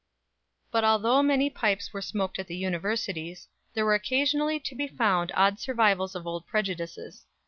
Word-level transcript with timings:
_But 0.71 0.83
although 0.83 1.21
many 1.21 1.51
pipes 1.51 1.93
were 1.93 2.01
smoked 2.01 2.39
at 2.39 2.47
the 2.47 2.57
Universities, 2.57 3.47
there 3.75 3.85
were 3.85 3.93
occasionally 3.93 4.59
to 4.61 4.73
be 4.73 4.87
found 4.87 5.31
odd 5.35 5.59
survivals 5.59 6.15
of 6.15 6.25
old 6.25 6.47
prejudices. 6.47 7.27